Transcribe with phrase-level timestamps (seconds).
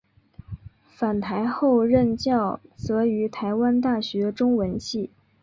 [0.95, 5.11] 返台后任教则于台湾大学中文系。